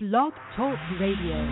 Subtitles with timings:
[0.00, 1.42] Blog Talk Radio.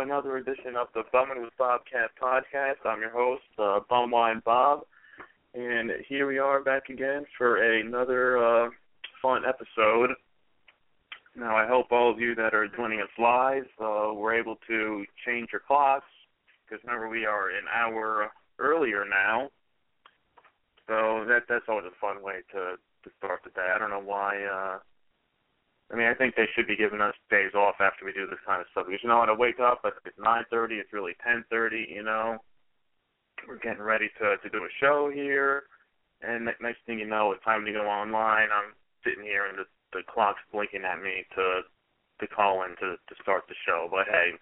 [0.00, 2.84] Another edition of the Bumming with Bobcat podcast.
[2.84, 4.80] I'm your host, uh, Bumwine Bob,
[5.54, 8.70] and here we are back again for another uh,
[9.22, 10.10] fun episode.
[11.34, 15.04] Now, I hope all of you that are joining us live uh, were able to
[15.24, 16.06] change your clocks,
[16.64, 19.50] because remember we are an hour earlier now.
[20.88, 23.68] So that that's always a fun way to to start the day.
[23.74, 24.44] I don't know why.
[24.44, 24.78] Uh,
[25.92, 28.42] I mean, I think they should be giving us days off after we do this
[28.44, 30.76] kind of stuff because you know when I wake up, it's nine thirty.
[30.76, 31.86] It's really ten thirty.
[31.88, 32.38] You know,
[33.46, 35.64] we're getting ready to to do a show here,
[36.22, 38.48] and ne- next thing you know, it's time to go online.
[38.50, 41.62] I'm sitting here and the the clock's blinking at me to
[42.20, 43.86] to call in to to start the show.
[43.88, 44.32] But hey,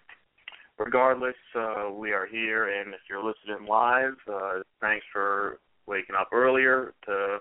[0.79, 6.29] regardless, uh, we are here, and if you're listening live, uh, thanks for waking up
[6.33, 7.37] earlier to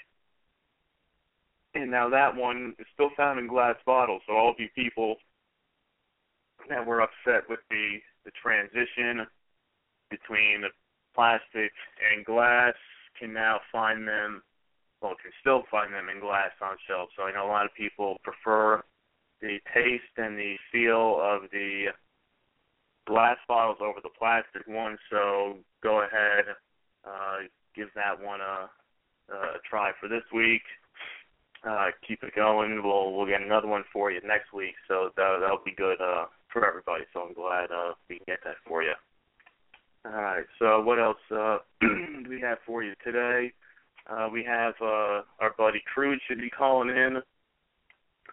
[1.75, 5.15] And now that one is still found in glass bottles, so all of you people
[6.69, 9.25] that were upset with the, the transition
[10.09, 10.69] between the
[11.15, 11.71] plastic
[12.13, 12.73] and glass
[13.19, 14.43] can now find them,
[15.01, 17.11] well, can still find them in glass on shelves.
[17.17, 18.81] So I know a lot of people prefer
[19.41, 21.87] the taste and the feel of the
[23.05, 24.99] glass bottles over the plastic ones.
[25.09, 26.45] So go ahead,
[27.05, 27.37] uh,
[27.75, 28.69] give that one a,
[29.33, 30.63] a try for this week.
[31.67, 32.81] Uh, keep it going.
[32.83, 34.75] We'll we'll get another one for you next week.
[34.87, 37.03] So that that'll be good uh, for everybody.
[37.13, 38.93] So I'm glad uh, we can get that for you.
[40.05, 40.45] All right.
[40.59, 43.53] So what else uh, do we have for you today?
[44.09, 47.21] Uh, we have uh, our buddy Krude should be calling in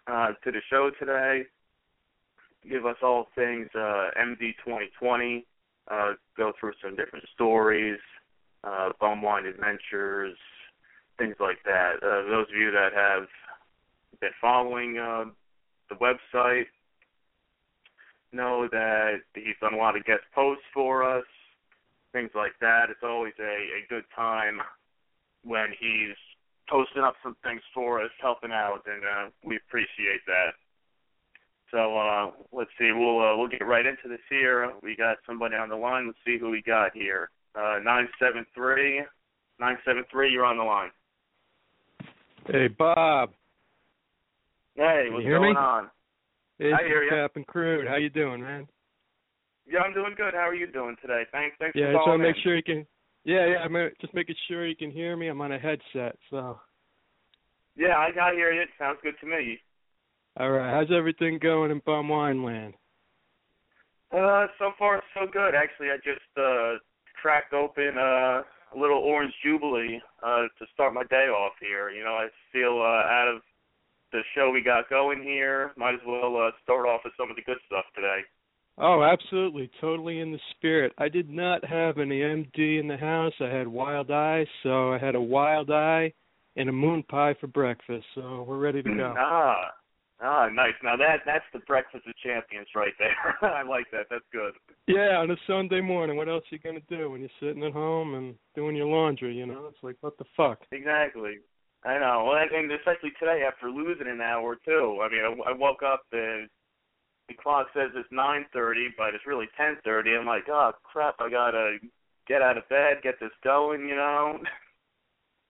[0.07, 1.43] uh, to the show today.
[2.69, 5.45] Give us all things uh, MD 2020.
[5.89, 7.99] Uh, go through some different stories,
[8.63, 10.37] uh, Bumwine Adventures,
[11.17, 11.95] things like that.
[12.01, 13.27] Uh, those of you that have
[14.19, 15.25] been following uh,
[15.89, 16.65] the website
[18.33, 21.25] know that he's done a lot of guest posts for us,
[22.13, 22.85] things like that.
[22.89, 24.61] It's always a, a good time
[25.43, 26.15] when he's
[26.69, 30.53] posting up some things for us, helping out, and uh, we appreciate that.
[31.71, 34.71] So uh, let's see, we'll uh, we'll get right into this here.
[34.83, 36.05] We got somebody on the line.
[36.07, 37.29] Let's see who we got here.
[37.55, 39.01] Uh, nine seven three,
[39.59, 40.31] nine seven three.
[40.31, 40.91] You're on the line.
[42.47, 43.31] Hey, Bob.
[44.75, 45.57] Hey, what's you going me?
[45.57, 45.89] on?
[46.59, 47.23] Hey, I hear ya.
[47.23, 47.87] Captain Krude.
[47.87, 48.67] How you doing, man?
[49.65, 50.33] Yeah, I'm doing good.
[50.33, 51.23] How are you doing today?
[51.31, 52.85] Thanks, thanks Yeah, for just want to make sure you can.
[53.23, 53.57] Yeah, yeah.
[53.63, 55.27] I'm just making sure you can hear me.
[55.27, 56.59] I'm on a headset, so.
[57.77, 58.63] Yeah, I got hear you.
[58.77, 59.59] Sounds good to me.
[60.37, 60.73] All right.
[60.73, 62.73] How's everything going in Bum Wine Land?
[64.11, 65.55] Uh, so far so good.
[65.55, 66.79] Actually, I just uh
[67.21, 71.89] cracked open uh, a little orange jubilee uh to start my day off here.
[71.89, 73.41] You know, I feel uh out of
[74.11, 77.35] the show we got going here, might as well uh start off with some of
[77.35, 78.21] the good stuff today.
[78.77, 80.93] Oh, absolutely, totally in the spirit.
[80.97, 83.33] I did not have any MD in the house.
[83.41, 86.13] I had wild eye, so I had a wild eye
[86.55, 88.05] and a moon pie for breakfast.
[88.15, 89.13] So we're ready to go.
[89.17, 89.71] Ah.
[90.23, 90.73] Ah, nice.
[90.83, 93.35] Now that that's the breakfast of champions right there.
[93.41, 94.05] I like that.
[94.09, 94.53] That's good.
[94.87, 97.73] Yeah, on a Sunday morning, what else are you gonna do when you're sitting at
[97.73, 99.35] home and doing your laundry?
[99.35, 100.59] You know, it's like what the fuck.
[100.71, 101.39] Exactly.
[101.83, 102.25] I know.
[102.29, 104.99] Well, and especially today after losing an hour too.
[105.01, 106.47] I mean, I, I woke up and
[107.27, 110.19] the clock says it's 9:30, but it's really 10:30.
[110.19, 111.15] I'm like, oh crap!
[111.19, 111.77] I gotta
[112.27, 113.87] get out of bed, get this going.
[113.87, 114.39] You know.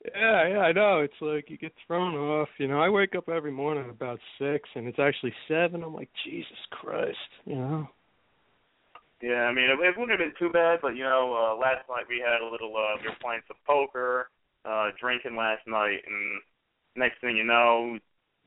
[0.05, 0.99] Yeah, yeah, I know.
[0.99, 2.49] It's like you get thrown off.
[2.57, 5.83] You know, I wake up every morning about six, and it's actually seven.
[5.83, 7.87] I'm like, Jesus Christ, you know.
[9.21, 11.87] Yeah, I mean, it, it wouldn't have been too bad, but you know, uh, last
[11.89, 12.75] night we had a little.
[12.75, 14.29] uh We were playing some poker,
[14.65, 16.41] uh drinking last night, and
[16.95, 17.99] next thing you know,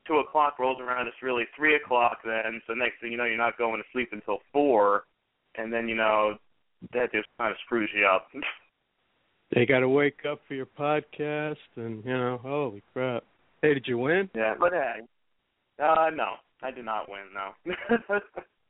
[0.07, 1.07] two o'clock rolls around.
[1.07, 2.61] It's really three o'clock then.
[2.67, 5.05] So next thing you know, you're not going to sleep until four,
[5.55, 6.37] and then you know,
[6.93, 8.27] that just kind of screws you up.
[9.53, 13.23] They got to wake up for your podcast, and you know, holy crap.
[13.61, 14.29] Hey, did you win?
[14.35, 14.99] yeah, but hey,
[15.81, 16.33] uh, no,
[16.63, 17.21] I did not win.
[17.33, 17.75] No.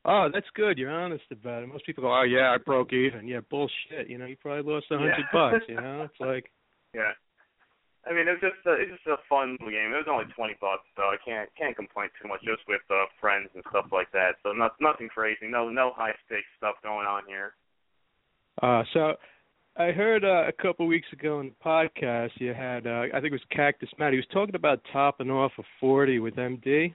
[0.07, 0.77] Oh, that's good.
[0.77, 1.67] You're honest about it.
[1.67, 3.27] Most people go, oh yeah, I broke even.
[3.27, 4.05] Yeah, bullshit.
[4.07, 5.33] You know, you probably lost a hundred Yeah.
[5.33, 5.65] bucks.
[5.67, 6.51] You know, it's like,
[6.93, 7.09] yeah.
[8.05, 9.89] I mean, it was just a, it was just a fun little game.
[9.97, 12.41] It was only twenty bucks, so I can't can't complain too much.
[12.45, 14.37] Just with uh, friends and stuff like that.
[14.43, 15.49] So not, nothing crazy.
[15.49, 17.55] No no high stakes stuff going on here.
[18.61, 19.13] uh, so.
[19.77, 23.25] I heard uh, a couple weeks ago in the podcast you had, uh, I think
[23.25, 24.13] it was Cactus Matt.
[24.13, 26.93] He was talking about topping off a forty with MD.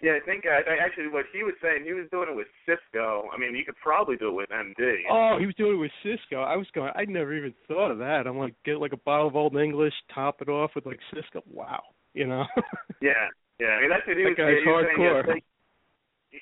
[0.00, 2.46] Yeah, I think I, I actually what he was saying, he was doing it with
[2.66, 3.24] Cisco.
[3.34, 5.00] I mean, you could probably do it with MD.
[5.10, 6.42] Oh, he was doing it with Cisco.
[6.42, 6.92] I was going.
[6.94, 8.26] I never even thought of that.
[8.26, 11.42] I'm like, get like a bottle of Old English, top it off with like Cisco.
[11.50, 11.82] Wow,
[12.14, 12.44] you know.
[13.02, 13.28] Yeah,
[13.60, 13.66] yeah.
[13.76, 15.40] I mean, that's what he That was, guy's yeah, he was hardcore.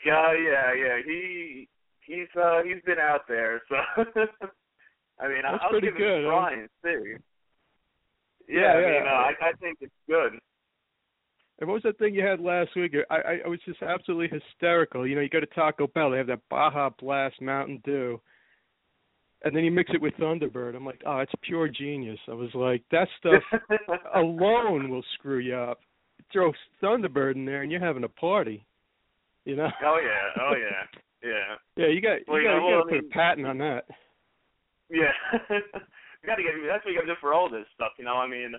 [0.06, 0.96] yeah, yeah, yeah.
[1.04, 1.68] He
[2.06, 3.76] he's uh he's been out there, so
[5.22, 7.14] I mean, That's I'll pretty give good, it a try and see.
[8.48, 10.32] Yeah, Yeah, I mean, uh, I I think it's good.
[11.60, 12.92] and what was that thing you had last week?
[13.08, 15.06] I, I I was just absolutely hysterical.
[15.06, 18.20] You know, you go to Taco Bell, they have that Baja Blast Mountain Dew,
[19.44, 20.74] and then you mix it with Thunderbird.
[20.74, 22.18] I'm like, oh, it's pure genius.
[22.28, 23.42] I was like, that stuff
[24.14, 25.78] alone will screw you up.
[26.32, 26.52] Throw
[26.82, 28.64] Thunderbird in there, and you're having a party.
[29.44, 29.68] You know?
[29.84, 31.54] oh yeah, oh yeah, yeah.
[31.76, 33.10] Yeah, you got Well, you you got you well, got to I put a mean-
[33.10, 33.84] patent on that.
[34.92, 35.16] Yeah.
[35.48, 35.56] you
[36.28, 38.20] gotta get that's what you gotta do for all this stuff, you know.
[38.20, 38.52] I mean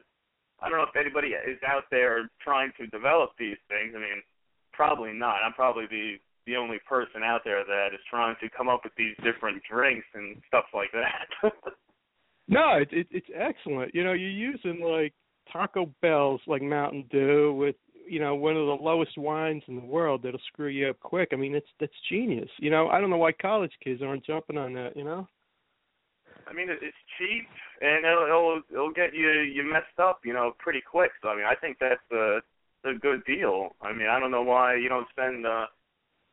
[0.60, 3.94] I don't know if anybody is out there trying to develop these things.
[3.96, 4.24] I mean,
[4.72, 5.44] probably not.
[5.46, 8.92] I'm probably the the only person out there that is trying to come up with
[8.98, 11.52] these different drinks and stuff like that.
[12.48, 13.96] No, it, it it's excellent.
[13.96, 15.13] You know, you're using like
[15.52, 17.75] Taco Bell's like Mountain Dew with
[18.06, 21.30] you know one of the lowest wines in the world that'll screw you up quick.
[21.32, 22.50] I mean, it's that's genius.
[22.58, 24.98] You know, I don't know why college kids aren't jumping on that.
[24.98, 25.28] You know.
[26.48, 27.48] I mean, it's cheap
[27.82, 31.12] and it'll, it'll it'll get you you messed up, you know, pretty quick.
[31.22, 32.40] So I mean, I think that's a
[32.86, 33.76] a good deal.
[33.82, 35.68] I mean, I don't know why you don't spend uh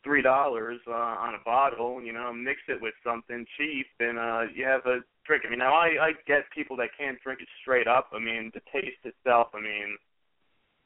[0.03, 4.43] three dollars uh, on a bottle, you know, mix it with something cheap, and uh
[4.55, 5.45] you have a drink.
[5.47, 8.11] I mean, now I I get people that can't drink it straight up.
[8.13, 9.49] I mean, the taste itself.
[9.55, 9.97] I mean,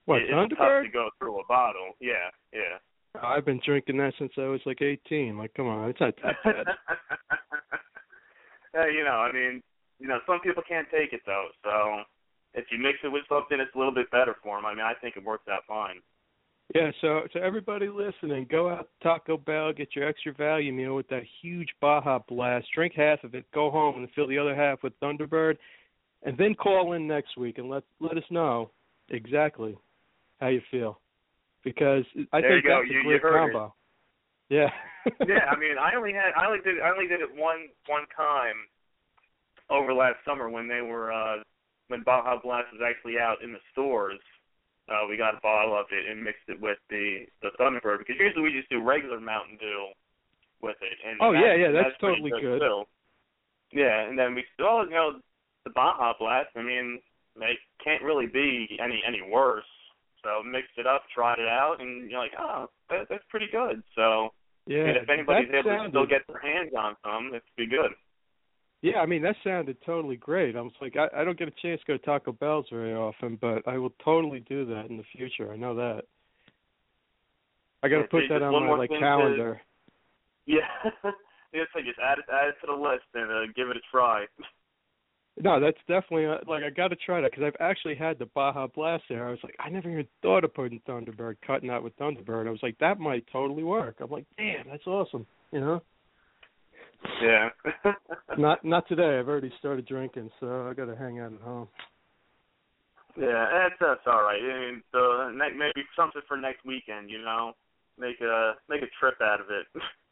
[0.07, 1.93] What it, it's tough to go through a bottle.
[2.01, 2.79] Yeah, yeah.
[3.23, 5.39] I've been drinking that since I was like 18.
[5.39, 6.67] Like, come on, it's not that bad.
[8.77, 9.63] uh, you know, I mean,
[9.99, 11.49] you know, some people can't take it though.
[11.63, 12.03] So
[12.55, 14.67] if you mix it with something, it's a little bit better for them.
[14.67, 15.97] I mean, I think it works out fine.
[16.75, 20.95] Yeah, so so everybody listening, go out to Taco Bell, get your extra value meal
[20.97, 22.67] with that huge Baja Blast.
[22.75, 25.57] Drink half of it, go home, and fill the other half with Thunderbird.
[26.23, 28.71] and then call in next week and let let us know
[29.11, 29.77] exactly
[30.41, 30.99] how you feel,
[31.65, 33.53] because I There think you that's You- a you great heard it.
[34.49, 34.71] Yeah.
[35.27, 38.07] yeah, I mean, I only had I only did I only did it one one
[38.17, 38.57] time
[39.71, 41.43] over last summer when they were uh
[41.89, 44.21] when Baja Blast was actually out in the stores.
[44.89, 48.17] Uh we got a bottle of it and mixed it with the the Thunderbird because
[48.19, 49.89] usually we just do regular Mountain Dew
[50.63, 50.97] with it.
[51.07, 52.61] And Oh, yeah, yeah, that's pretty totally good.
[52.61, 52.85] Too.
[53.73, 55.21] Yeah, and then we still you know
[55.65, 56.51] the Baja Blast.
[56.57, 57.01] I mean,
[57.37, 59.65] they can't really be any any worse.
[60.25, 63.83] So mixed it up, tried it out, and you're like, oh, that, that's pretty good.
[63.95, 64.31] So
[64.67, 64.89] yeah.
[64.89, 67.93] and if anybody's able to still get their hands on some, it'd be good.
[68.81, 70.57] Yeah, I mean that sounded totally great.
[70.57, 72.95] I was like, I, I don't get a chance to go to Taco Bell's very
[72.95, 75.53] often, but I will totally do that in the future.
[75.53, 76.03] I know that.
[77.83, 79.61] I got to put that on my like thing to- calendar.
[80.47, 80.69] Yeah,
[81.55, 83.85] guess I just add it, add it to the list and uh, give it a
[83.91, 84.27] try.
[85.41, 88.27] No, that's definitely uh, like I got to try that because I've actually had the
[88.27, 89.27] Baja Blast there.
[89.27, 92.47] I was like, I never even thought of putting Thunderbird, cutting out with Thunderbird.
[92.47, 93.97] I was like, that might totally work.
[94.01, 95.27] I'm like, damn, that's awesome.
[95.51, 95.83] You know.
[97.21, 97.49] Yeah.
[98.39, 99.19] Not not today.
[99.19, 101.69] I've already started drinking, so I got to hang out at home.
[103.17, 104.41] yeah, that's that's all right.
[104.41, 107.11] I mean, so maybe something for next weekend.
[107.11, 107.53] You know,
[107.99, 109.67] make a make a trip out of it.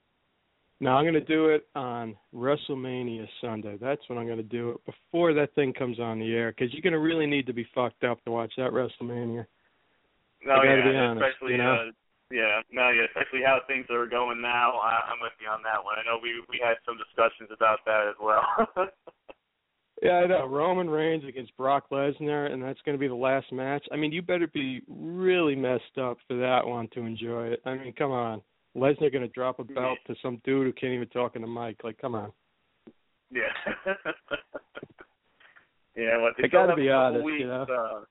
[0.82, 3.78] No, I'm going to do it on WrestleMania Sunday.
[3.80, 6.74] That's when I'm going to do it before that thing comes on the air because
[6.74, 9.46] you're going to really need to be fucked up to watch that WrestleMania.
[10.44, 11.74] No, gotta yeah, be honest, especially you know?
[11.74, 11.90] uh,
[12.32, 14.72] yeah, no, yeah, especially how things are going now.
[14.82, 15.98] I, I'm with you on that one.
[16.00, 18.42] I know we we had some discussions about that as well.
[20.02, 20.46] Yeah, I know.
[20.46, 23.86] Roman Reigns against Brock Lesnar, and that's going to be the last match.
[23.92, 27.62] I mean, you better be really messed up for that one to enjoy it.
[27.64, 28.42] I mean, come on.
[28.76, 31.48] Lesnar going to drop a belt to some dude who can't even talk in the
[31.48, 31.76] mic.
[31.84, 32.32] Like, come on.
[33.30, 33.42] yeah.
[35.96, 37.62] yeah, well, they I gotta be honest, weeks, you know?
[37.62, 38.04] Uh,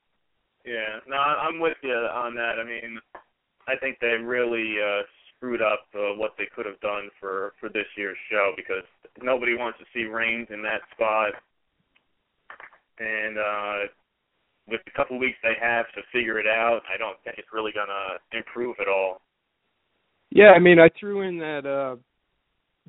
[0.66, 2.60] yeah, no, I'm with you on that.
[2.60, 3.00] I mean,
[3.68, 5.02] I think they really uh
[5.36, 8.84] screwed up uh, what they could have done for for this year's show because
[9.22, 11.34] nobody wants to see Reigns in that spot,
[13.00, 13.78] and uh
[14.68, 17.72] with the couple weeks they have to figure it out, I don't think it's really
[17.74, 19.22] gonna improve at all.
[20.32, 21.96] Yeah, I mean, I threw in that uh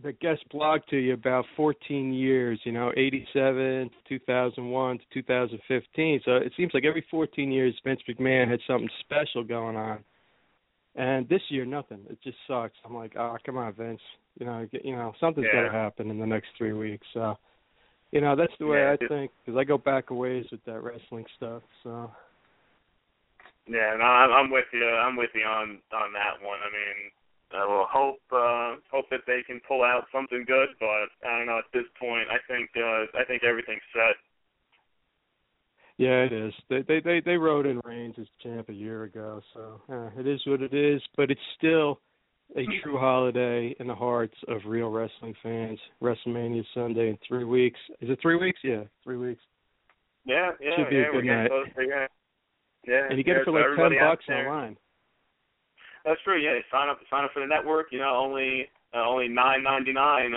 [0.02, 6.20] the guest blog to you about 14 years, you know, 87 to 2001 to 2015.
[6.25, 9.99] So it seems like every 14 years Vince McMahon had something special going on.
[10.94, 12.00] And this year nothing.
[12.08, 12.76] It just sucks.
[12.84, 14.00] I'm like, "Oh, come on, Vince.
[14.38, 15.61] You know, get, you know, something's Yeah.
[15.61, 17.37] going to happen in the next 3 weeks." So
[18.12, 20.62] you know, that's the way Yeah, I think cuz I go back a ways with
[20.64, 21.62] that wrestling stuff.
[21.82, 22.11] So
[23.66, 24.87] Yeah, no, I'm, I'm with you.
[24.87, 26.58] I'm with you on on that one.
[26.61, 27.11] I mean,
[27.54, 31.47] I will hope uh, hope that they can pull out something good, but I don't
[31.47, 31.59] know.
[31.59, 34.16] At this point, I think uh, I think everything's set.
[35.99, 36.52] Yeah, it is.
[36.68, 40.26] They they they they wrote in Reigns as champ a year ago, so uh, it
[40.26, 41.02] is what it is.
[41.16, 42.00] But it's still
[42.56, 45.78] a true holiday in the hearts of real wrestling fans.
[46.02, 47.78] WrestleMania Sunday in three weeks.
[48.00, 48.61] Is it three weeks?
[48.64, 49.42] Yeah, three weeks.
[50.25, 51.50] Yeah, yeah, Should be a good we're night.
[51.50, 51.66] close.
[51.76, 52.06] to- Yeah,
[52.87, 53.06] yeah.
[53.09, 54.76] And you get yeah, it for like ten bucks online.
[56.04, 56.38] That's true.
[56.40, 57.88] Yeah, sign up sign up for the network.
[57.92, 60.35] You know, only uh, only nine ninety nine.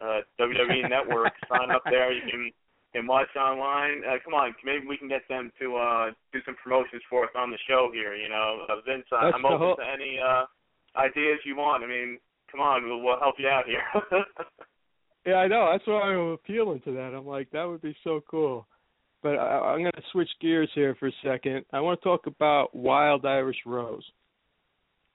[0.00, 1.32] Uh, WWE Network.
[1.48, 2.12] sign up there.
[2.12, 2.50] You can
[2.94, 4.02] can watch online.
[4.06, 7.30] Uh, come on, maybe we can get them to uh do some promotions for us
[7.36, 8.14] on the show here.
[8.14, 10.44] You know, uh, Vince, That's I'm open whole- to any uh
[10.96, 11.82] ideas you want.
[11.82, 12.18] I mean,
[12.50, 13.82] come on, we'll, we'll help you out here.
[15.26, 15.68] Yeah, I know.
[15.70, 17.12] That's why I'm appealing to that.
[17.14, 18.66] I'm like, that would be so cool.
[19.22, 21.66] But I, I'm going to switch gears here for a second.
[21.72, 24.04] I want to talk about Wild Irish Rose.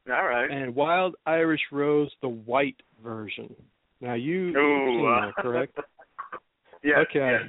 [0.10, 0.52] All right.
[0.52, 3.56] and Wild Irish Rose, the white version.
[4.02, 5.78] Now you Ooh, uh, that, correct?
[6.84, 7.00] yeah.
[7.00, 7.20] okay.
[7.20, 7.48] yeah.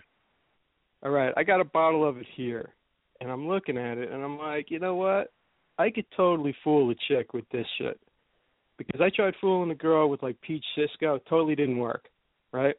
[1.02, 2.70] All right, I got a bottle of it here,
[3.20, 5.32] and I'm looking at it, and I'm like, you know what?
[5.78, 8.00] I could totally fool a chick with this shit,
[8.78, 12.08] because I tried fooling a girl with like peach Cisco, it totally didn't work,
[12.52, 12.76] right?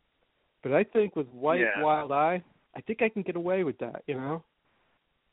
[0.64, 1.84] But I think with white Yeah.
[1.84, 2.42] Wild Eye,
[2.76, 4.44] I think I can get away with that, you know.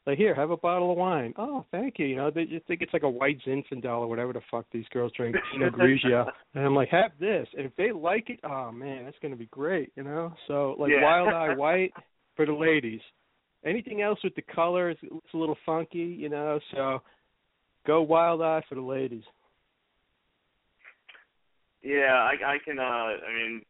[0.05, 1.33] Like here, have a bottle of wine.
[1.39, 2.07] Oh, thank you.
[2.07, 4.85] You know, they just think it's like a white Zinfandel or whatever the fuck these
[4.93, 6.27] girls drink, Pinot Grigio.
[6.55, 7.47] And I'm like, have this.
[7.57, 9.93] And if they like it, oh man, that's gonna be great.
[9.97, 10.35] You know.
[10.49, 11.03] So like Yeah.
[11.05, 11.93] Wild Eye White
[12.35, 13.01] for the ladies.
[13.65, 16.59] Anything else with the color is it's a little funky, you know.
[16.75, 17.01] So
[17.87, 19.25] go Wild Eye for the ladies.
[21.81, 23.63] Yeah, I I can uh I mean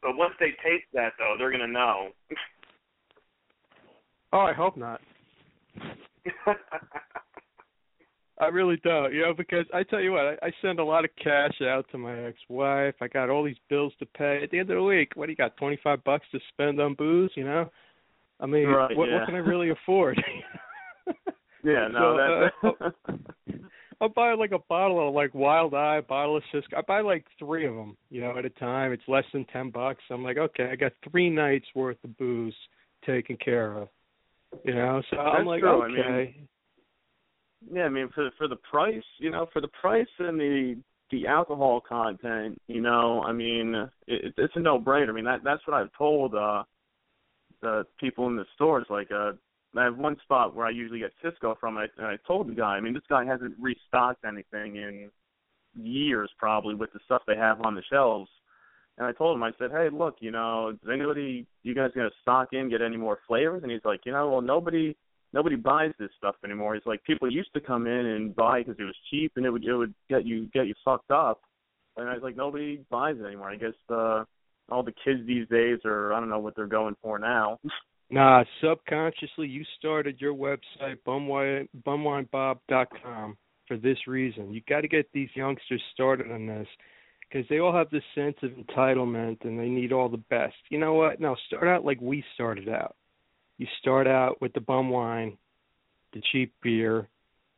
[0.00, 2.10] but once they taste that though, they're gonna know.
[4.32, 5.00] Oh, I hope not.
[8.38, 11.04] I really don't, you know, because I tell you what, I, I send a lot
[11.04, 12.94] of cash out to my ex-wife.
[13.00, 14.40] I got all these bills to pay.
[14.42, 15.56] At the end of the week, what do you got?
[15.56, 17.70] Twenty-five bucks to spend on booze, you know?
[18.38, 19.20] I mean, Right, what yeah.
[19.20, 20.22] what can I really afford?
[21.64, 23.14] Yeah, no, So, that.
[23.14, 23.54] uh,
[24.00, 26.76] I'll buy like a bottle of like Wild Eye, bottle of Cisco.
[26.76, 28.92] I buy like three of them, you know, at a time.
[28.92, 30.02] It's less than ten bucks.
[30.10, 32.54] I'm like, okay, I got three nights worth of booze
[33.04, 33.88] taken care of.
[34.64, 35.82] You know, so I'm like, true.
[35.82, 36.34] I okay.
[36.36, 36.48] mean,
[37.72, 40.76] yeah, I mean, for for the price, you know, for the price and the
[41.10, 43.74] the alcohol content, you know, I mean,
[44.06, 45.10] it, it's a no brainer.
[45.10, 46.64] I mean, that that's what I've told uh
[47.62, 48.86] the people in the stores.
[48.90, 49.32] Like, uh,
[49.76, 52.48] I have one spot where I usually get Cisco from, and I, and I told
[52.48, 55.10] the guy, I mean, this guy hasn't restocked anything in
[55.74, 58.30] years, probably, with the stuff they have on the shelves.
[58.98, 62.10] And I told him, I said, hey, look, you know, is anybody, you guys gonna
[62.22, 63.62] stock in, get any more flavors?
[63.62, 64.96] And he's like, you know, well, nobody,
[65.32, 66.74] nobody buys this stuff anymore.
[66.74, 69.50] He's like, people used to come in and buy because it was cheap and it
[69.50, 71.40] would, it would get you, get you fucked up.
[71.96, 73.50] And I was like, nobody buys it anymore.
[73.50, 74.24] I guess uh,
[74.70, 77.58] all the kids these days are, I don't know what they're going for now.
[78.08, 83.36] Nah, subconsciously you started your website bumwine bumwinebob.com
[83.66, 84.52] for this reason.
[84.52, 86.68] You got to get these youngsters started on this
[87.28, 90.54] because they all have this sense of entitlement and they need all the best.
[90.70, 91.20] You know what?
[91.20, 92.96] Now start out like we started out.
[93.58, 95.36] You start out with the bum wine,
[96.12, 97.08] the cheap beer,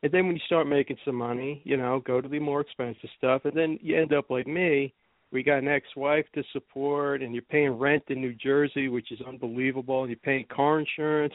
[0.02, 3.10] and then when you start making some money, you know, go to the more expensive
[3.16, 4.94] stuff, and then you end up like me.
[5.30, 9.20] We got an ex-wife to support, and you're paying rent in New Jersey, which is
[9.26, 11.34] unbelievable, and you're paying car insurance.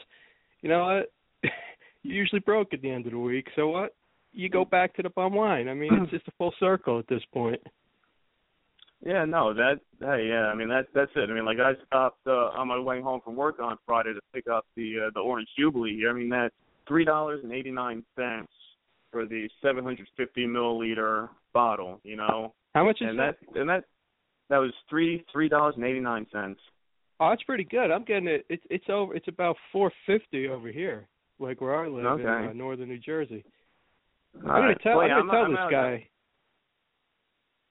[0.62, 1.52] You know what?
[2.02, 3.46] you're usually broke at the end of the week.
[3.54, 3.94] So what?
[4.32, 5.68] You go back to the bum wine.
[5.68, 7.60] I mean, it's just a full circle at this point.
[9.04, 11.28] Yeah, no, that hey, yeah, I mean that that's it.
[11.28, 14.20] I mean, like I stopped uh, on my way home from work on Friday to
[14.32, 16.04] pick up the uh, the Orange Jubilee.
[16.08, 16.54] I mean that's
[16.88, 18.52] three dollars and eighty nine cents
[19.12, 22.00] for the seven hundred fifty milliliter bottle.
[22.02, 23.36] You know, How much is and that?
[23.52, 23.84] that and that
[24.48, 26.60] that was three three dollars and eighty nine cents.
[27.20, 27.90] Oh, that's pretty good.
[27.90, 28.46] I'm getting it.
[28.48, 29.14] It's it's over.
[29.14, 31.06] It's about four fifty over here,
[31.38, 33.44] like where I live in uh, northern New Jersey.
[34.44, 34.96] All I'm gonna tell.
[34.96, 36.08] Well, I'm gonna tell I'm this guy.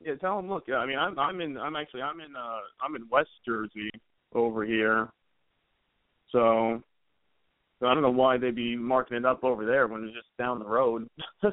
[0.05, 0.49] Yeah, tell him.
[0.49, 3.89] Look, I mean, I'm I'm in I'm actually I'm in uh I'm in West Jersey
[4.33, 5.09] over here,
[6.31, 6.81] so
[7.79, 10.27] so I don't know why they'd be marking it up over there when it's just
[10.37, 11.07] down the road.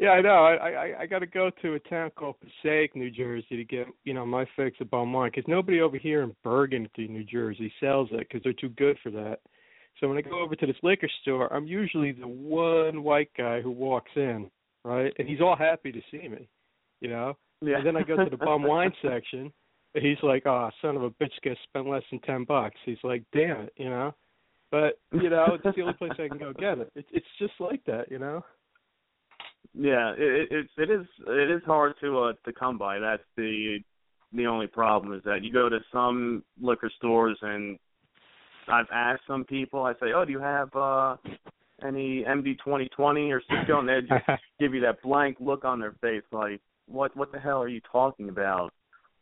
[0.00, 0.44] Yeah, I know.
[0.44, 3.86] I I I got to go to a town called Passaic, New Jersey, to get
[4.04, 8.08] you know my fix of wine because nobody over here in Bergenty, New Jersey, sells
[8.12, 9.40] it because they're too good for that.
[9.98, 13.60] So when I go over to this liquor store, I'm usually the one white guy
[13.60, 14.48] who walks in,
[14.84, 15.12] right?
[15.18, 16.48] And he's all happy to see me,
[17.00, 17.34] you know.
[17.60, 17.78] yeah.
[17.78, 19.52] And then I go to the bum wine section,
[19.94, 22.98] and he's like, "Oh, son of a bitch, gonna spend less than ten bucks." He's
[23.02, 24.14] like, "Damn it," you know.
[24.70, 26.92] But you know, it's the only place I can go get it.
[26.94, 28.44] It's it's just like that, you know.
[29.74, 32.98] Yeah, it, it it is it is hard to uh to come by.
[32.98, 33.78] That's the
[34.32, 37.78] the only problem is that you go to some liquor stores and
[38.70, 39.84] I've asked some people.
[39.84, 41.16] I say, "Oh, do you have uh
[41.82, 45.80] any MD twenty twenty or Cisco?" And they just give you that blank look on
[45.80, 48.72] their face, like, "What what the hell are you talking about?"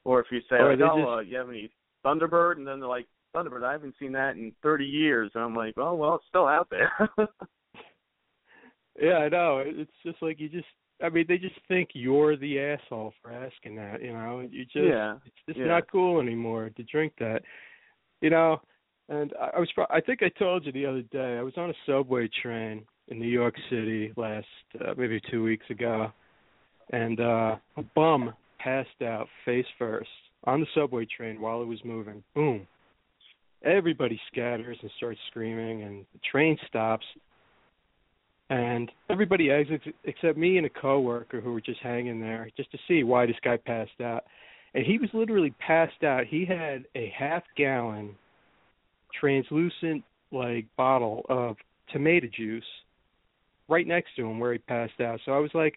[0.04, 1.70] Or if you say, Or like, "Oh, just- uh, you have any
[2.04, 5.54] Thunderbird?" and then they're like, "Thunderbird, I haven't seen that in thirty years." And I'm
[5.54, 6.92] like, "Oh, well, it's still out there."
[8.98, 9.62] Yeah, I know.
[9.64, 10.66] It's just like you just
[11.02, 14.40] I mean, they just think you're the asshole for asking that, you know.
[14.40, 15.66] You just Yeah, it's just yeah.
[15.66, 17.42] not cool anymore to drink that.
[18.22, 18.62] You know,
[19.08, 21.36] and I, I was I think I told you the other day.
[21.36, 24.46] I was on a subway train in New York City last
[24.80, 26.10] uh, maybe 2 weeks ago.
[26.90, 30.08] And uh a bum passed out face first
[30.44, 32.22] on the subway train while it was moving.
[32.34, 32.66] Boom.
[33.64, 37.04] Everybody scatters and starts screaming and the train stops
[38.48, 42.78] and everybody exits except me and a coworker who were just hanging there just to
[42.86, 44.24] see why this guy passed out.
[44.74, 46.26] And he was literally passed out.
[46.26, 48.14] He had a half gallon
[49.18, 51.56] translucent like bottle of
[51.92, 52.64] tomato juice
[53.68, 55.18] right next to him where he passed out.
[55.24, 55.74] So I was like,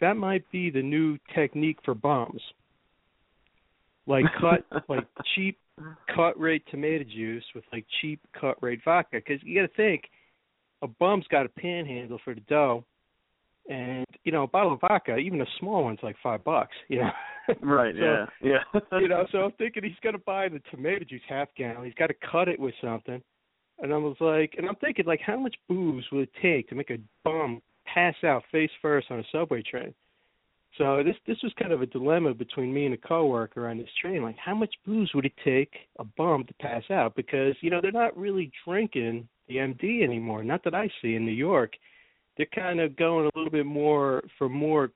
[0.00, 2.42] that might be the new technique for bums.
[4.06, 5.58] Like cut like cheap
[6.14, 10.04] cut rate tomato juice with like cheap cut rate vodka because you got to think
[10.82, 12.84] a bum's got a panhandle for the dough,
[13.68, 16.76] and you know a bottle of vodka, even a small one's like five bucks.
[16.88, 17.10] You know.
[17.62, 17.94] right.
[17.94, 18.58] So, yeah.
[18.72, 18.98] Yeah.
[18.98, 21.84] you know, so I'm thinking he's gonna buy the tomato juice half gallon.
[21.84, 23.22] He's got to cut it with something,
[23.80, 26.74] and I was like, and I'm thinking like, how much booze would it take to
[26.74, 27.60] make a bum
[27.94, 29.94] pass out face first on a subway train?
[30.76, 33.88] So this this was kind of a dilemma between me and a coworker on this
[34.00, 34.22] train.
[34.22, 37.16] Like, how much booze would it take a bum to pass out?
[37.16, 40.44] Because you know they're not really drinking the MD anymore.
[40.44, 41.72] Not that I see in New York.
[42.36, 44.92] They're kind of going a little bit more for more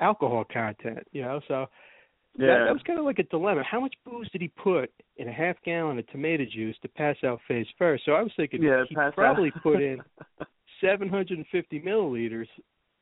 [0.00, 1.06] alcohol content.
[1.12, 1.66] You know, so
[2.38, 2.64] Yeah.
[2.64, 3.62] that was kind of like a dilemma.
[3.62, 7.16] How much booze did he put in a half gallon of tomato juice to pass
[7.24, 8.04] out face first?
[8.04, 10.02] So I was thinking yeah, he probably put in
[10.80, 12.46] 750 milliliters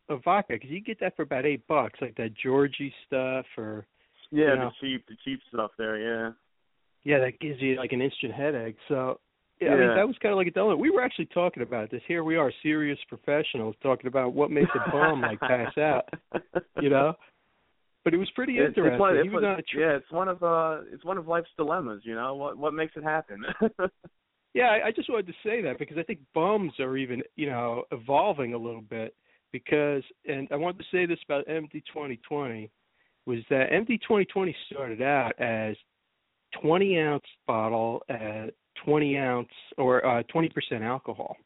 [0.08, 3.86] of vodka because you get that for about eight bucks, like that Georgi stuff, or
[4.30, 4.70] yeah, you know.
[4.80, 5.96] the cheap, the cheap stuff there.
[5.98, 6.32] Yeah.
[7.04, 8.76] yeah, that gives you like an instant headache.
[8.88, 9.18] So
[9.60, 10.76] yeah, I mean that was kind of like a dilemma.
[10.76, 12.02] We were actually talking about this.
[12.08, 16.08] Here we are, serious professionals, talking about what makes a bum like pass out.
[16.80, 17.14] You know.
[18.04, 19.00] But it was pretty It's, interesting.
[19.00, 19.80] it's he it's was one- on a trip.
[19.80, 22.02] yeah, it's one of uh, it's one of life's dilemmas.
[22.04, 23.44] You know, what what makes it happen?
[24.54, 27.84] Yeah, I, just wanted to say that because I think bums are even, you know,
[27.90, 29.14] evolving a little bit
[29.52, 32.70] because, and I wanted to say this about MD 2020,
[33.26, 35.76] was that MD 2020 started out as
[36.62, 38.50] 20 ounce bottle at
[38.84, 40.50] 20 ounce or uh, 20%
[40.82, 41.36] alcohol,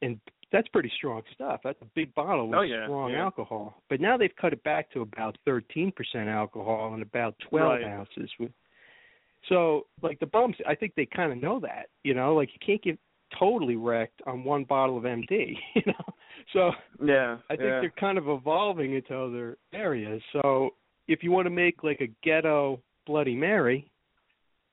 [0.00, 0.18] and
[0.52, 1.60] that's pretty strong stuff.
[1.64, 3.24] That's a big bottle with Oh, yeah, strong yeah.
[3.24, 3.82] alcohol.
[3.90, 5.92] But now they've cut it back to about 13%
[6.28, 7.84] alcohol and about 12 Right.
[7.84, 8.52] ounces with
[9.48, 12.58] so, like the bums, I think they kind of know that, you know, like you
[12.64, 12.98] can't get
[13.38, 16.14] totally wrecked on one bottle of MD, you know.
[16.52, 16.70] So
[17.04, 17.80] yeah, I think yeah.
[17.80, 20.22] they're kind of evolving into other areas.
[20.32, 20.70] So
[21.08, 23.90] if you want to make like a ghetto Bloody Mary,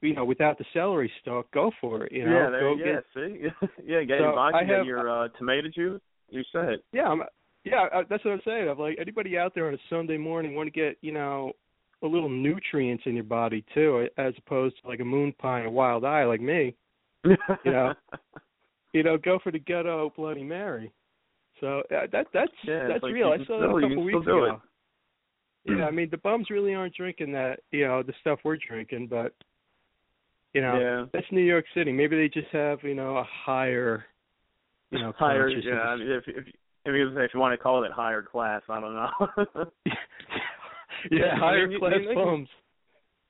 [0.02, 2.12] you know, without the celery stalk, go for it.
[2.12, 4.86] You know, yeah, there, go yeah, get, see, yeah, get So, your vodka, have- get
[4.86, 6.02] your uh, tomato juice.
[6.30, 6.80] You said.
[6.94, 7.24] yeah, I'm,
[7.66, 8.70] yeah, uh, that's what I'm saying.
[8.70, 11.52] I'm like anybody out there on a Sunday morning want to get, you know,
[12.04, 15.68] a little nutrients in your body too, as opposed to like a moon pie and
[15.68, 16.76] a wild eye like me.
[17.24, 17.94] you know,
[18.94, 20.92] you know, go for the ghetto Bloody Mary.
[21.60, 23.30] So uh, that that's Yeah, that's like real.
[23.30, 24.62] I saw still- that a couple weeks ago.
[25.64, 29.08] Yeah, I mean the bums really aren't drinking that, you know, the stuff we're drinking,
[29.08, 29.34] but
[30.54, 31.06] you know, yeah.
[31.14, 31.92] that's New York City.
[31.92, 34.06] Maybe they just have, you know, a higher,
[34.90, 35.50] you know, higher.
[35.50, 36.48] Yeah, I mean, if if
[36.84, 39.66] if you, if you want to call it higher class, I don't know.
[41.12, 42.50] yeah, higher class you bums.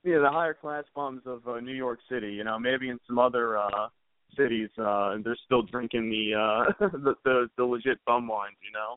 [0.04, 2.32] yeah, the higher class bums of uh, New York City.
[2.32, 3.88] You know, maybe in some other uh
[4.36, 8.56] cities, uh they're still drinking the uh the the, the legit bum wines.
[8.62, 8.96] You know.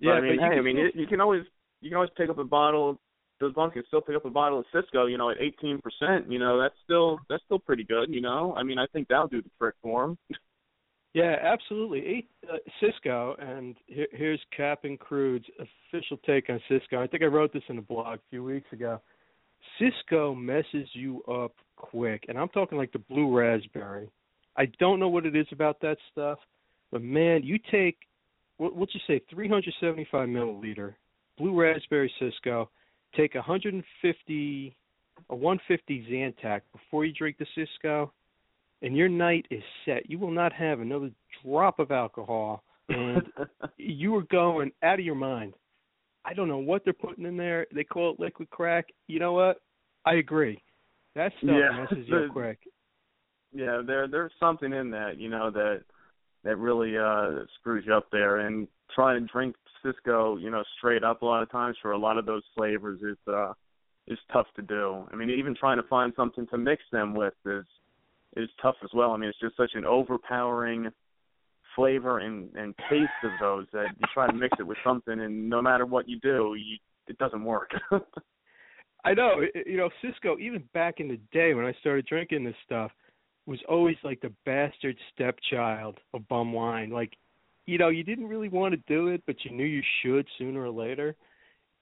[0.00, 1.42] But, Yeah, I mean, but you hey, I can mean, you can always
[1.80, 2.98] you can always pick up a bottle.
[3.40, 5.06] Those bums can still pick up a bottle of Cisco.
[5.06, 6.30] You know, at eighteen percent.
[6.30, 8.10] You know, that's still that's still pretty good.
[8.10, 10.18] You know, I mean, I think that'll do the trick for them.
[11.14, 12.26] Yeah, absolutely.
[12.52, 15.46] Uh, Cisco, and here, here's Captain Krude's
[15.92, 17.00] official take on Cisco.
[17.00, 19.00] I think I wrote this in a blog a few weeks ago.
[19.78, 24.10] Cisco messes you up quick, and I'm talking like the blue raspberry.
[24.56, 26.38] I don't know what it is about that stuff,
[26.90, 27.96] but man, you take
[28.56, 30.94] what we'll just say 375 milliliter
[31.38, 32.70] blue raspberry Cisco,
[33.16, 34.76] take 150
[35.30, 38.12] a 150 Zantac before you drink the Cisco,
[38.84, 40.08] and your night is set.
[40.10, 41.10] You will not have another
[41.42, 43.22] drop of alcohol, and
[43.78, 45.54] you are going out of your mind.
[46.26, 47.66] I don't know what they're putting in there.
[47.74, 48.86] They call it liquid crack.
[49.08, 49.62] You know what?
[50.04, 50.62] I agree.
[51.14, 52.58] That stuff Yeah, messes you quick.
[53.54, 55.82] yeah, there there's something in that, you know, that
[56.44, 61.04] that really uh screws you up there and trying to drink Cisco, you know, straight
[61.04, 63.54] up a lot of times for a lot of those flavors is uh
[64.08, 65.06] is tough to do.
[65.10, 67.64] I mean, even trying to find something to mix them with is
[68.36, 69.12] is tough as well.
[69.12, 70.90] I mean, it's just such an overpowering
[71.74, 75.48] flavor and and taste of those that you try to mix it with something and
[75.48, 77.70] no matter what you do, you it doesn't work.
[79.04, 79.42] I know.
[79.66, 80.38] You know, Cisco.
[80.38, 82.90] Even back in the day when I started drinking this stuff,
[83.46, 86.90] was always like the bastard stepchild of bum wine.
[86.90, 87.12] Like,
[87.66, 90.62] you know, you didn't really want to do it, but you knew you should sooner
[90.62, 91.14] or later.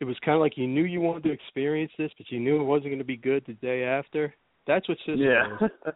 [0.00, 2.60] It was kind of like you knew you wanted to experience this, but you knew
[2.60, 4.34] it wasn't going to be good the day after.
[4.66, 5.68] That's what Cisco yeah.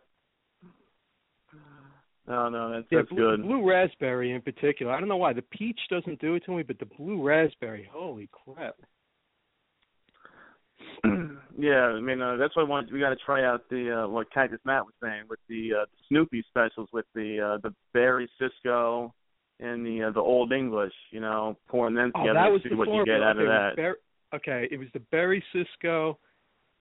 [2.28, 3.42] no, no, that's Yeah, that's blue, good.
[3.42, 4.92] blue raspberry in particular.
[4.92, 7.88] I don't know why the peach doesn't do it to me, but the blue raspberry,
[7.92, 8.76] holy crap!
[11.58, 12.82] yeah, I mean uh, that's why I.
[12.92, 15.84] We got to try out the uh, what Cactus Matt was saying with the uh,
[16.08, 19.14] Snoopy specials with the uh, the berry Cisco
[19.60, 20.92] and the uh, the Old English.
[21.10, 23.44] You know, pouring them Oh, together that to was see what you get out okay,
[23.46, 23.94] of that.
[24.34, 26.18] okay, it was the berry Cisco.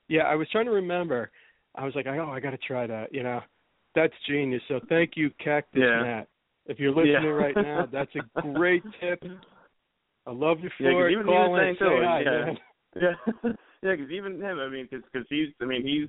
[0.08, 1.32] Yeah, I was trying to remember.
[1.76, 3.14] I was like, oh, I got to try that.
[3.14, 3.42] You know,
[3.96, 4.62] that's genius.
[4.68, 6.02] So thank you, Cactus Yeah.
[6.04, 6.28] Matt.
[6.68, 7.30] If you're listening Yeah.
[7.30, 9.24] right now, that's a great tip.
[10.28, 11.12] I love you Yeah, 'cause for it.
[11.14, 12.46] even- Call in, say hi, yeah.
[12.46, 12.60] man.
[12.96, 13.16] Yeah,
[13.84, 16.08] yeah, because even him, I mean, because he's, I mean, he's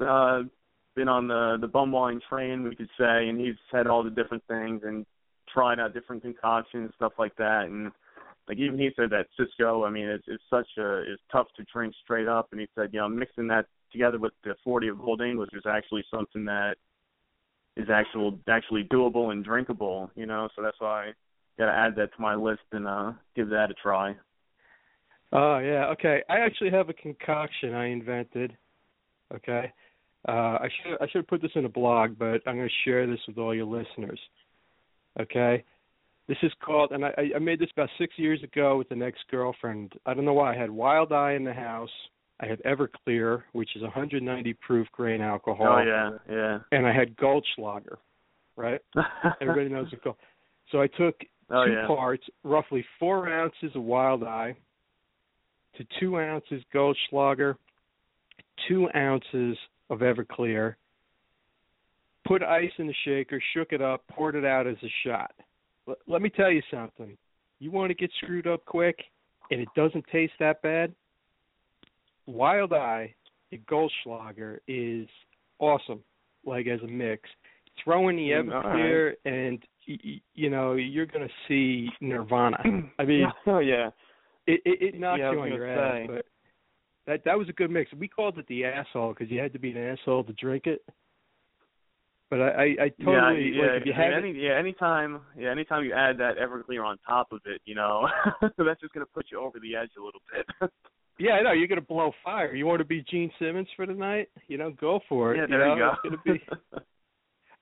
[0.00, 0.44] uh
[0.96, 4.08] been on the the bum wine train, we could say, and he's had all the
[4.10, 5.04] different things and
[5.52, 7.92] tried out different concoctions and stuff like that, and
[8.48, 11.64] like even he said that Cisco, I mean, it's it's such a it's tough to
[11.70, 15.00] drink straight up, and he said, you know, mixing that together with the 40 of
[15.02, 16.76] Old English is actually something that
[17.78, 21.12] is actual actually doable and drinkable, you know, so that's why I
[21.58, 24.14] got to add that to my list and uh give that a try.
[25.32, 26.22] Oh yeah, okay.
[26.28, 28.56] I actually have a concoction I invented.
[29.34, 29.72] Okay.
[30.28, 33.06] Uh I should I should put this in a blog, but I'm going to share
[33.06, 34.20] this with all your listeners.
[35.20, 35.64] Okay.
[36.28, 39.94] This is called, and I, I made this about six years ago with an ex-girlfriend.
[40.04, 40.54] I don't know why.
[40.54, 41.88] I had Wild Eye in the house.
[42.40, 45.78] I had Everclear, which is 190 proof grain alcohol.
[45.80, 46.58] Oh yeah, yeah.
[46.70, 47.96] And I had Goldschlager,
[48.56, 48.80] right?
[49.40, 50.16] Everybody knows Gold.
[50.70, 51.16] So I took
[51.50, 51.86] oh, two yeah.
[51.86, 54.54] parts, roughly four ounces of Wild Eye,
[55.76, 57.56] to two ounces Goldschlager,
[58.68, 59.56] two ounces
[59.90, 60.74] of Everclear.
[62.26, 65.32] Put ice in the shaker, shook it up, poured it out as a shot.
[65.88, 67.16] L- let me tell you something.
[67.58, 68.98] You want to get screwed up quick,
[69.50, 70.92] and it doesn't taste that bad.
[72.28, 73.14] Wild Eye,
[73.50, 75.08] the Goldschlager is
[75.58, 76.00] awesome.
[76.44, 77.28] Like as a mix,
[77.82, 82.62] throw in the Mm, all Everclear, and y- y- you know you're gonna see Nirvana.
[82.98, 83.90] I mean, oh yeah.
[84.46, 86.26] it it, it knocks Yeah, you on your ass, but
[87.06, 87.92] that that was a good mix.
[87.94, 90.82] We called it the asshole because you had to be an asshole to drink it.
[92.30, 95.50] But I I, I totally yeah, like if you yeah, have any, yeah, anytime, yeah,
[95.50, 98.06] anytime you add that Everclear on top of it, you know,
[98.42, 100.70] that's just gonna put you over the edge a little bit.
[101.18, 102.54] yeah I know you're gonna blow fire.
[102.54, 104.28] You want to be Gene Simmons for the night?
[104.48, 105.38] You know, go for it.
[105.38, 105.74] yeah, there know?
[105.74, 105.90] you go.
[106.04, 106.78] It's gonna be.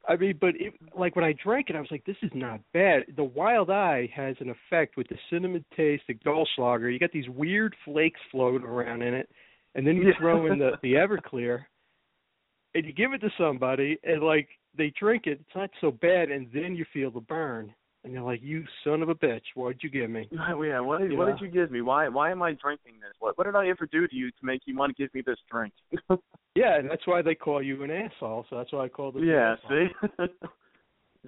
[0.09, 2.61] I mean, but it, like when I drank it, I was like, this is not
[2.73, 3.03] bad.
[3.17, 6.93] The Wild Eye has an effect with the cinnamon taste, the Goldschlager.
[6.93, 9.29] You got these weird flakes floating around in it,
[9.75, 10.19] and then you Yeah.
[10.21, 11.65] throw in the the Everclear,
[12.75, 16.31] and you give it to somebody, and like they drink it, it's not so bad,
[16.31, 17.75] and then you feel the burn,
[18.07, 20.29] and you're like, you son of a bitch, what'd you give me?
[20.33, 21.83] yeah, what did, You what did you give me?
[21.83, 23.13] Why why am I drinking this?
[23.19, 25.23] What what did I ever do to you to make you want to give me
[25.27, 25.75] this drink?
[26.55, 28.47] Yeah, and that's why they call you an asshole.
[28.49, 29.25] So that's why I called it.
[29.27, 29.89] yeah, see.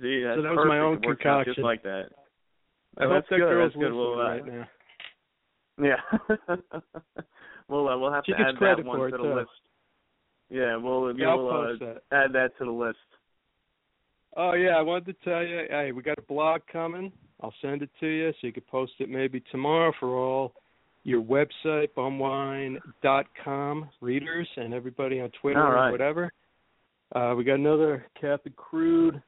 [0.00, 0.82] see, that's So that was my perfect.
[0.82, 1.54] own works out concoction.
[1.54, 2.04] Just like that.
[2.96, 3.40] I Oh, hope that good.
[3.40, 3.92] girl's That's good.
[3.92, 4.68] Well, uh, right now.
[5.82, 6.56] Yeah.
[7.68, 9.50] well, uh, we'll have She to add that one to the list.
[10.48, 11.72] Yeah, we'll Yeah, we'll uh,
[12.10, 12.96] add that to the list.
[14.36, 17.12] Oh yeah, I wanted to tell you, hey, we got a blog coming.
[17.40, 20.52] I'll send it to you so you can post it maybe tomorrow for all
[21.04, 25.88] your website, bumwine.com readers and everybody on Twitter All right.
[25.88, 26.32] or whatever.
[27.14, 29.22] Uh, we got another Captain Krude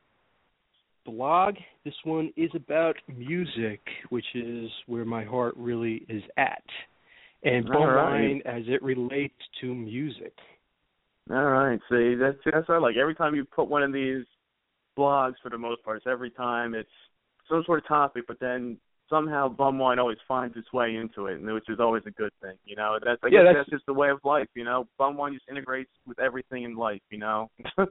[1.06, 1.54] blog.
[1.84, 6.62] This one is about music, which is where my heart really is at.
[7.42, 8.20] And bum right.
[8.20, 10.34] wine as it relates to music.
[11.30, 11.80] All right.
[11.88, 12.96] See, that's that's what I like.
[12.96, 14.24] Every time you put one of these
[15.00, 16.96] blogs, for the most part, it's every time it's
[17.48, 18.76] some sort of topic, but then
[19.08, 22.32] somehow bum wine always finds its way into it, and which is always a good
[22.42, 22.56] thing.
[22.64, 24.48] You know, that's I Yeah, guess that's- that's just the way of life.
[24.54, 27.02] You know, bum wine just integrates with everything in life.
[27.10, 27.50] You know.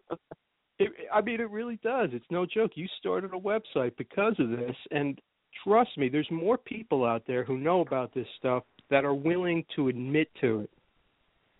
[0.81, 2.11] It, I mean, it really does.
[2.13, 2.71] It's no joke.
[2.75, 5.19] You started a website because of this, and
[5.65, 9.65] trust me, there's more people out there who know about this stuff that are willing
[9.75, 10.69] to admit to it.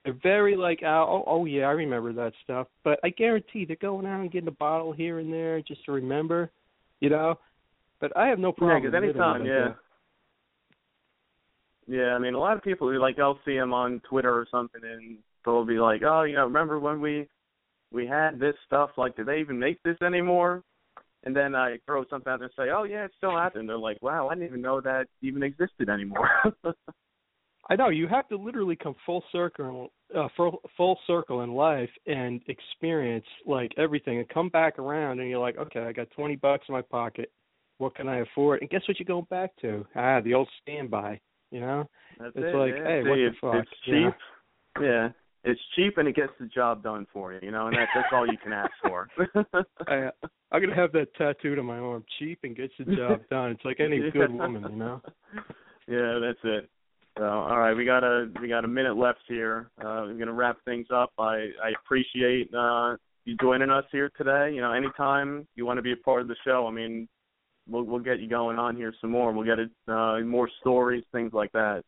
[0.03, 3.75] They're very like, uh, oh, oh yeah, I remember that stuff, but I guarantee they're
[3.75, 6.51] going out and getting a bottle here and there just to remember,
[7.01, 7.37] you know.
[7.99, 8.81] But I have no problem.
[8.83, 9.73] Yeah, because anytime, yeah.
[11.87, 14.81] Yeah, I mean, a lot of people like I'll see them on Twitter or something,
[14.83, 17.27] and they'll be like, "Oh, you know, remember when we
[17.91, 18.91] we had this stuff?
[18.95, 20.63] Like, do they even make this anymore?"
[21.23, 23.77] And then I throw something out there and say, "Oh yeah, it's still happening." They're
[23.77, 26.29] like, "Wow, I didn't even know that even existed anymore."
[27.69, 31.89] I know you have to literally come full circle, uh, full, full circle in life
[32.07, 36.35] and experience like everything, and come back around, and you're like, okay, I got twenty
[36.35, 37.31] bucks in my pocket.
[37.77, 38.61] What can I afford?
[38.61, 39.85] And guess what you're going back to?
[39.95, 41.19] Ah, the old standby.
[41.51, 42.83] You know, That's It's it, like, yeah.
[42.83, 44.13] hey, See, what the it's, fuck, It's cheap.
[44.83, 45.09] Yeah,
[45.43, 47.39] it's cheap and it gets the job done for you.
[47.41, 49.07] You know, and that, that's all you can ask for.
[49.87, 50.09] I,
[50.51, 52.03] I'm gonna have that tattooed on my arm.
[52.19, 53.51] Cheap and gets the job done.
[53.51, 55.01] It's like any good woman, you know.
[55.87, 56.69] Yeah, that's it.
[57.19, 59.69] So, all right, we got a we got a minute left here.
[59.77, 61.11] Uh, we're gonna wrap things up.
[61.19, 64.53] I I appreciate uh, you joining us here today.
[64.55, 67.09] You know, anytime you want to be a part of the show, I mean,
[67.67, 69.33] we'll we'll get you going on here some more.
[69.33, 71.83] We'll get it uh, more stories, things like that.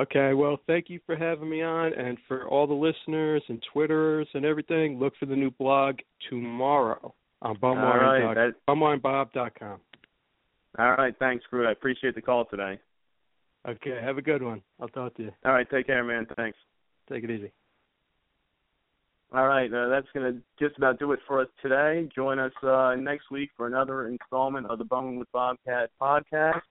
[0.00, 4.26] Okay, well, thank you for having me on, and for all the listeners and Twitterers
[4.34, 5.96] and everything, look for the new blog
[6.28, 9.80] tomorrow on All right, that, bumwinebob.com.
[10.76, 11.14] all right.
[11.20, 11.68] Thanks, Krude.
[11.68, 12.80] I appreciate the call today.
[13.68, 14.62] Okay, have a good one.
[14.80, 15.32] I'll talk to you.
[15.44, 16.26] All right, take care, man.
[16.36, 16.56] Thanks.
[17.10, 17.52] Take it easy.
[19.32, 22.08] All right, uh, that's going to just about do it for us today.
[22.14, 26.62] Join us uh, next week for another installment of the Bum with Bobcat podcast.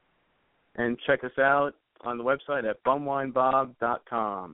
[0.76, 1.72] And check us out
[2.02, 4.48] on the website at bumwinebob.com.